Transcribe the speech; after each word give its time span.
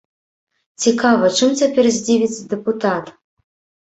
Цікава, 0.85 1.29
чым 1.37 1.49
цяпер 1.59 1.89
здзівіць 1.97 2.43
дэпутат? 2.55 3.13